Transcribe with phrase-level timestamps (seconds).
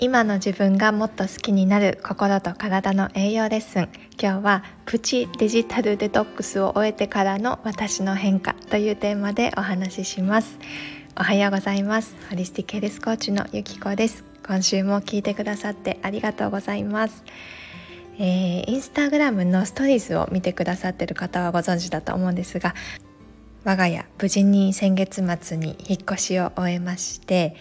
[0.00, 3.88] 今の自分がもっと好きになる心と体の栄養レッスン。
[4.16, 10.56] 今日はプチデジタルデトックスを終えてからの私の変化というテーマでお話しします。
[11.18, 12.14] おはようございます。
[12.30, 14.22] ホリスティックヘルスコーチのゆきこです。
[14.46, 17.24] 今週も聞いてくださってありがとうございます。
[18.20, 22.74] えー、インスタグラムのストーリーズを見てくださってる方はご存知だと思うんですが
[23.62, 27.54] 我が家無事に先月末に引っ越しを終えまして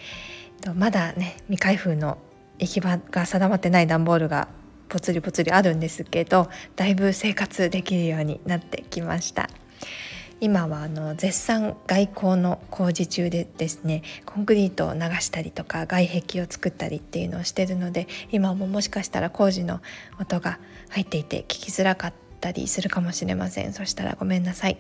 [0.76, 2.18] まだね未開封の
[2.60, 4.48] 行き場が定まってない段ボールが
[4.90, 9.50] ぽつりぽつりあるんですけどだいぶ生活できるようになってきました。
[10.40, 19.82] 今はあの絶賛外交の工事中でですねコンクリートを流したりとか外壁を作ったりっていうのをしてるので今ももしかしたら工事の
[20.20, 23.74] 音が入っていて聞きづらかったりするかもしれません。
[23.74, 24.78] そしたらごめんなさい。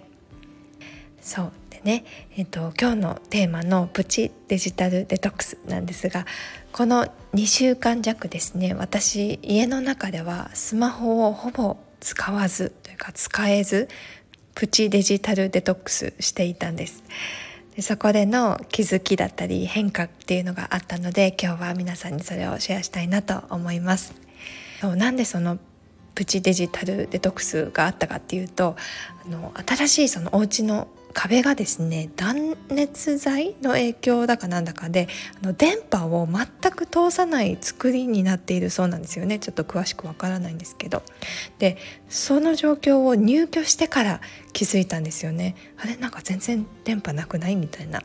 [1.22, 1.52] そう。
[1.88, 2.04] ね、
[2.36, 6.26] えっと、今日のテーマのプチデジタルデトックスなんですが
[6.74, 13.88] この2週間弱ですね私家の中ではスマホをほぼ使わずというか使えず
[14.54, 17.06] プチデジタルデトックスしていたんです。
[17.78, 24.14] でそこでの気づきだったり変化っていうのがあったので今日は皆さんにそれをシェアしたいなと思います。
[24.82, 25.58] そうなんでその
[26.16, 28.76] プチデジタルデトックスがあったかっていうと
[29.26, 35.08] あの新しいそのお家の壁がですね断熱材の影響だかなんだかで
[35.42, 39.40] あの電波を全く通さない作りになっているそうなんですよね。
[39.40, 41.02] ちょっと詳しくわからないんですけど。
[41.58, 44.22] でその状況を入居してから
[44.54, 45.56] 気づいたんですよね。
[45.78, 45.98] あれ？
[45.98, 48.04] なんか全然電波なくないみたいな。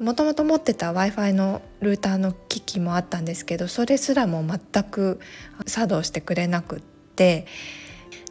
[0.00, 5.20] もともと持ってた w i f i のルーターの機器もあったんですけどそれすらも全く
[5.66, 7.46] 作動してくれなくって。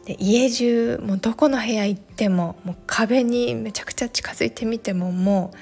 [0.08, 5.56] で家中もうどこの部屋行ってももう壁にめちゃくちゃ近づいてみてももう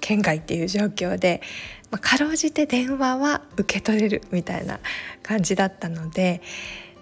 [0.00, 1.42] 県外っていう状況で、
[1.90, 4.80] まあ、かろうじて電話は受け取れるみたいな
[5.22, 6.40] 感じだったので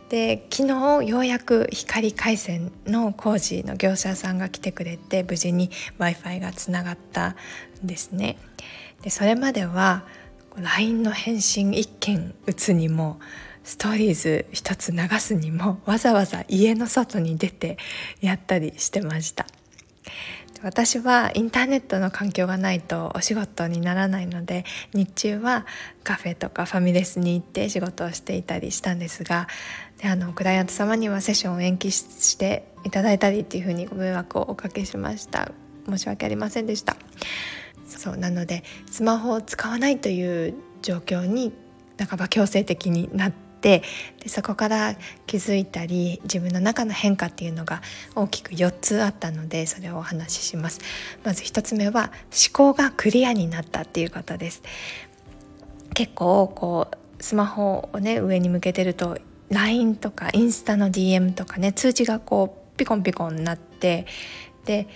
[0.09, 7.37] で昨日ようやく光回線の工事の業者さんが来てくれて無事に w i f i がつながった
[7.85, 8.39] んですね。
[9.03, 10.05] でそれまでは
[10.57, 13.21] LINE の返信1件打つにも
[13.65, 17.79] ストーリーズ一つ流すにもわざわざ家の外に出て
[18.21, 19.47] やったりしてました。
[20.63, 25.67] 私はインターネットの環境がないとお仕事にならないので日中は
[26.03, 29.47] カフェとかファミレスに行って仕事をしていたりしたんですが
[29.99, 35.53] であのクライアント様にはセッションを延期していただいたりっていうふうにご迷惑をおかけしました。
[35.89, 36.97] 申し訳ありませんでした。
[37.87, 41.53] そうなのでスマホを使わないという状況に
[41.99, 43.83] 半ば強制的になってって
[44.23, 44.95] でそこから
[45.27, 47.83] 気づいたり自分の中の変化っていうのが
[48.15, 50.81] 大きく4つあったのでそれをお話しします。
[51.25, 54.63] まず1つ目は思考がクリアになったっていうことです。
[55.95, 59.19] 結構こうスマホをね上に向けてると
[59.51, 64.07] LINE とかインスタの DM とかね通知がこうピコンピコンになって
[64.65, 64.87] で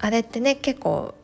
[0.00, 1.14] あれってね結構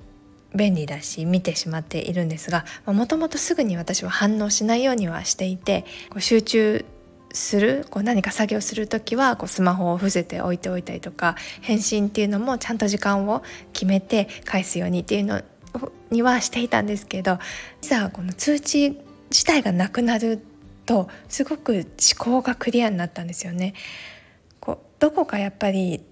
[0.54, 6.84] 便利だし見てしまっているんですがもともとすぐに私は反応しないようにはしていてこう集中
[7.32, 13.42] するこう何か作業する時はこうスマホを伏せて置いておいたりとか返信っていうのもちゃんと時間を
[13.72, 15.42] 決めて返すようにっていうの
[16.10, 17.38] にはしていたんですけど
[17.82, 18.97] いざこの通知
[19.31, 20.41] 自体がなくなる
[20.86, 21.84] とすごく思
[22.19, 23.75] 考がクリアになったんですよね。
[24.60, 26.04] こうどこかやっぱり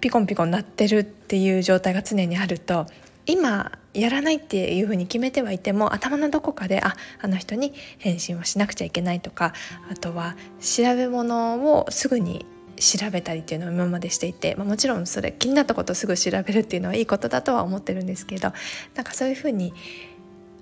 [0.00, 2.86] ピコンピコン鳴ってるっていう状態が常にあると
[3.26, 9.54] 今やらないっていうふうに決めてはいても頭のどこかでああの人に返信をしなくちゃいけないとか
[9.90, 12.44] あとは調べ物をすぐに
[12.76, 18.52] 調べたりっていうのを今までしていて、まあ、もちろんそれ気になったことすぐ調べるっていうのはいいことだとは思ってるんですけど
[18.94, 19.72] なんかそういうふうに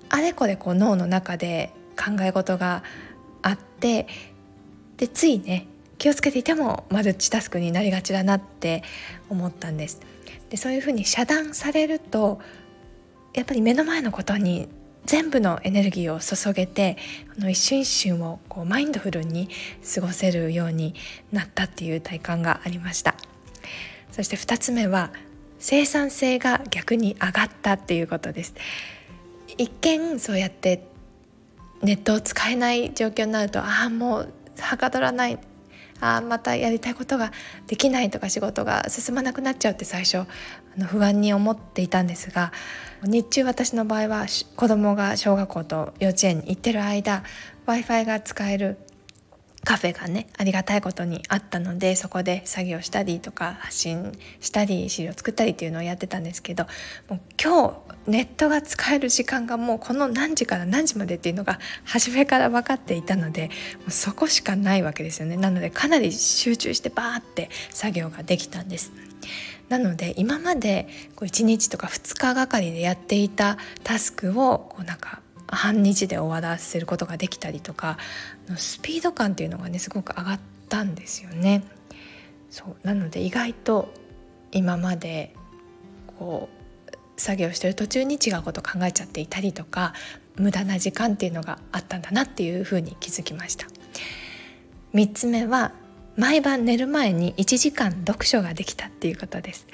[0.09, 2.83] あれこれこう脳の中で考え事が
[3.41, 4.07] あって
[4.97, 8.83] でついね気をつけていてもマルチタスクになりがちだなって
[9.29, 10.12] 思ったんです。
[10.53, 12.39] でそういうふうに遮断されると
[13.33, 14.69] やっぱり目の前のことに
[15.03, 16.95] 全部のエネルギーを注げて
[17.35, 19.49] あの一瞬一瞬をこうマインドフルに
[19.95, 20.93] 過ごせるように
[21.31, 23.15] なったっていう体感がありました。
[24.11, 25.09] そして2つ目は
[25.57, 28.53] 生産性が逆に上がったっていうことです。
[29.57, 30.85] 一見そうやって
[31.81, 35.39] ネットを使えない状況になるとああもうはかどらない。
[36.03, 37.31] あまたやりたいことが
[37.67, 40.27] できないとか仕事が進まなくなっちゃうって最初あ
[40.77, 42.51] の不安に思っていたんですが
[43.03, 47.23] 日中私の場合は子供が小学校と幼稚園に行ってる間
[47.65, 48.77] w i f i が使える
[49.63, 54.11] カフェがねありがたいことにあったのでそこで作業したりとか発信
[54.41, 56.65] したり資料作ったりっていうのをやってたんですけど
[57.09, 63.49] もう今日ネットが使える時間がもうこの何時から何時までっていうのが初めから分かっていたので
[63.79, 68.91] もうそこしかないわけですよねなのでかなり集中してバーって作業ができたんです。
[69.69, 77.97] なので今までこう1日とか2日がかりでやっていたタスクをこうなんか半日で終わらせることができたりとか
[78.55, 81.63] スピード感っていうのがねすごく上がったんですよね。
[82.49, 83.93] そうなので意外と
[84.51, 85.35] 今まで
[86.19, 89.93] こう作業してる途中に違うこと考えちゃっていたりとか
[90.35, 93.67] 無駄な時間っていうのがあったんだなっていうふうに気づきました。
[94.93, 95.73] 3つ目は
[96.15, 99.67] 毎晩寝る前に1時間読書ができたっていうことです。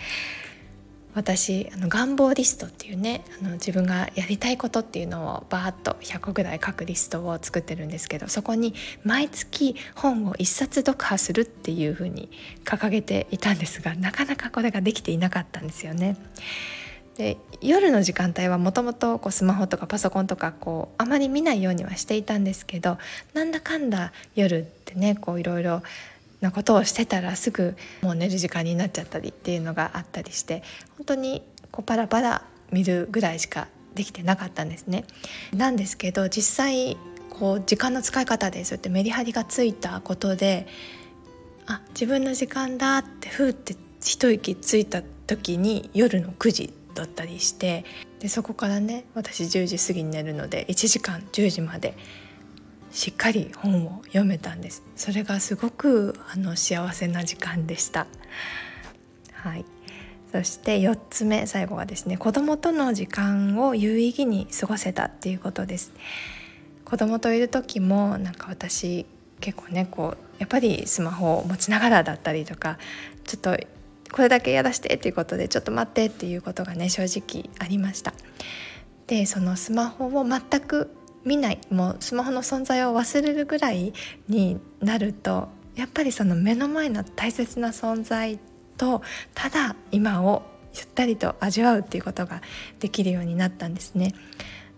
[1.19, 8.73] 私あの願望リストっていうねあの自分がやりたいことっていうのをバーッと100個ぐらい書くリストを作ってるんですけどそこに
[9.03, 12.29] 毎月本を1冊読破するっていうふうに
[12.63, 16.15] 掲げていたんですがなかなかこれができていなかったんですよね。
[17.17, 22.97] で夜の時間帯はもともとスマホとかパソコンとかこうあまり見ないようにはしていたんですけど
[23.33, 25.83] なんだかんだ夜ってねこういろいろ
[26.41, 30.63] なことをしてたらすぐもう寝る時間になっちゃったりっていうのがあったりして
[30.97, 35.05] 本当にこうパラパラ見るぐらいしかできてなかったんですね。
[35.53, 36.97] なんですけど実際
[37.29, 40.67] こう時間の使い方でそうやってメリハリがついたことで
[41.67, 47.85] あ自分の時間だってふーって一息ついた時に夜の9時だったりして
[48.19, 51.95] でそこからね私10時過ぎに寝るので1時間10時まで
[52.91, 54.83] しっかり本を読めたんです。
[54.95, 58.07] それがすごくあの幸せな時間でした。
[59.33, 59.65] はい。
[60.31, 65.91] そして4つ目最後はですね子供との時間を有意義に過ごせたっていうことです。
[66.85, 69.05] 子供といる時もなんか私
[69.39, 72.77] 結構ねこうやっぱりスマホを持ちながらだったりとか
[73.25, 73.57] ちょっと
[74.11, 78.13] これだけやらしてっていうことでちょっと待ってっていうことがね正直ありました。
[79.07, 83.93] でそのスマホを全く見ないもうスマホの存在を忘れるぐらい
[84.27, 88.39] になるとやっぱりその目の前の大切な存在
[88.77, 89.01] と
[89.33, 90.43] ただ今を
[90.75, 92.41] ゆったりと味わうっていうことが
[92.79, 94.13] できるようになったんですね。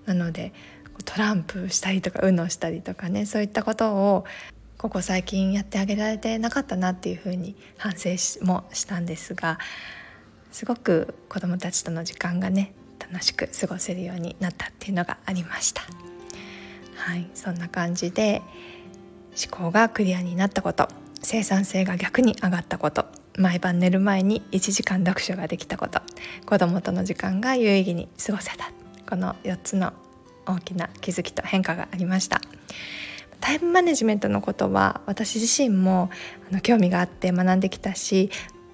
[0.05, 0.53] なので
[1.05, 4.25] トランプしたりとか UNO したりとかねそういったことを
[4.77, 8.09] ここ最近やってあげられてなかったなっていうふうに反省
[8.43, 9.59] もしたんですが
[10.51, 15.83] すごく子どもたちとの時間がね楽しく過ごせるようになったっていうのがありました。
[16.95, 18.41] はいそんな感じで
[19.31, 20.87] 思考がクリアになったこと
[21.21, 23.05] 生産性が逆に上がったこと
[23.37, 26.01] 毎晩寝る前に1時間読書ができたこと
[26.45, 28.71] 子供との時間が有意義に過ごせた
[29.09, 29.93] この4つの
[30.45, 32.41] 大きな気づきと変化がありました。
[33.41, 36.11] タイムマネジメントのことは私自身も
[36.49, 38.29] あの興味があって学んできたし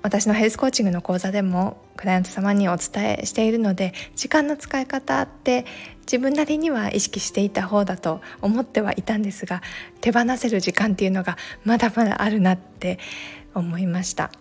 [0.07, 5.65] 私のヘルスコーチングの講座でもクライアント様にお伝えしているので時間の使い方って
[6.04, 9.62] 自分なりには意識していた方だと思ってはいたんですが
[10.00, 13.00] 手放せる時間っていうのがまだまだあるなって
[13.54, 14.31] 思いました。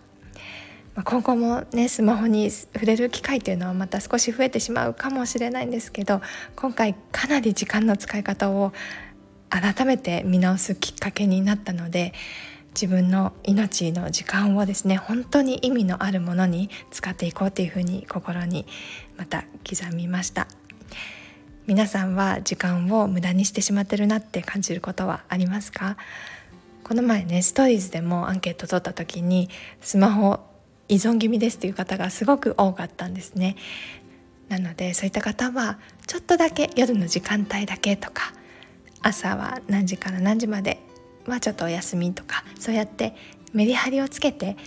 [1.03, 6.21] 今後もねスマホに触れる機会というのはまた少し増えてしまうかもしれないんですけど
[6.55, 8.71] 今回かなり時間の使い方を
[9.49, 12.13] 改めて見直すきっかけになったので
[12.79, 18.67] 自分の命の時間をですね本当に意味のあるものに使っていこうというふうに心に
[19.17, 20.47] また刻みました。
[21.65, 25.97] 皆さんは時間を無駄にしてしまってるなって感じることはありますか？
[26.83, 29.49] この前ねストーリーズでもアンケート取った時に
[29.81, 30.39] スマホ
[30.87, 33.55] 依存気味ですという方がすごく多かったんですね。
[34.49, 38.33] なのでそういった方はちょっとだけ夜の時間帯だけとか
[39.01, 40.79] 朝は何時から何時まで
[41.31, 43.15] はちょっとお休みとかそうやって
[43.53, 44.57] メリハリをつけて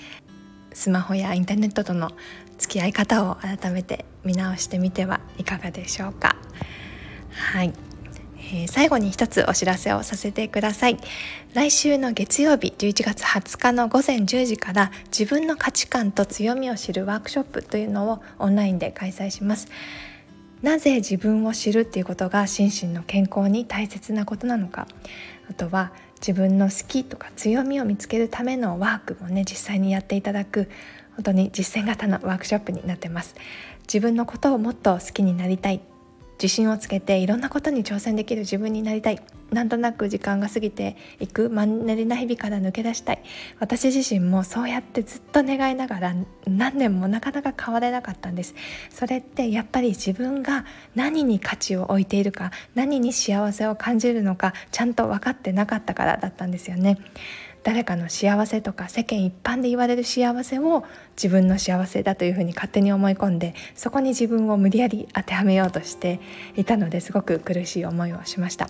[0.72, 2.10] スマホやインターネットとの
[2.58, 6.36] 付き合い方を改めて見直してみてはいかがでしょうか。
[7.30, 7.72] はい、
[8.52, 10.98] えー、最後に一つお知らせをさせてください。
[11.54, 19.68] 来週の月曜日11月20日の午前10時から自分の価値観と強みを知るワークショップというのをオンラインで開催します。
[20.62, 24.86] なぜ自分を知るっていうことが心身の健康に大切なことなのか。
[25.48, 30.68] あとは自分の好きとか強みを見つけるためのワークもね実際にやっていただく
[31.16, 33.34] 本当に実践型のワークショップになってます。
[33.82, 35.80] 自分のことをもっと好きになりたい。
[36.40, 39.20] 自信をつけていろんなことに挑戦できる自分になりたい。
[39.50, 43.22] なんとなく時間が過ぎていくマンネリな日々から抜け出したい。
[43.58, 46.14] 私自身もそうやってずっと願いながら
[46.46, 48.54] 何年もなかなか変われなかったんです。
[48.90, 50.64] それってやっぱり自分が
[50.94, 56.98] 何に価値を置いているか何に幸せを感じるのかちゃんと分かってなかったからだったんですよね。
[57.62, 60.84] 誰かの幸せとか世間一般で言われる幸せを
[61.16, 66.20] 自分の幸せだというふうに勝手に思い込んでそこに自分を無理やり当てはめようとして
[66.56, 68.68] いたのですごく苦しい思いをしました。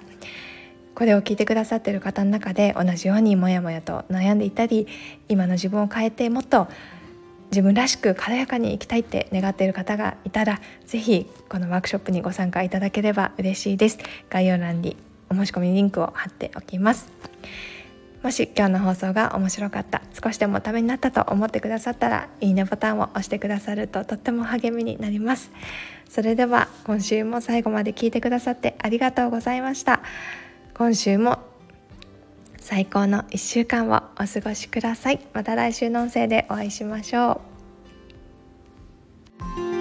[0.95, 4.87] これを聞いてくださっている方の中で同じようにモヤモヤと悩んでいたり
[5.29, 6.69] 今の自分を変えてもっと
[7.51, 13.99] 自分らしく軽やかに生きたいって願っている方がいたら是非このワークショップにご参加いただければ嬉しいです。
[14.29, 14.97] 概要欄に
[15.29, 17.11] お申し込みリンクを貼っておきます。
[18.23, 25.51] もし今日の放送が面白かった少しでもためになったと思ってくださったらいいねボタンを押してくださるととっても励みになります。
[26.09, 30.03] それでは今週も最後まで聞いてくださってありがとうございました。
[30.81, 31.41] 今週も
[32.59, 35.21] 最高の1週間をお過ごしください。
[35.35, 37.43] また来週の音声でお会いしましょ
[39.77, 39.80] う。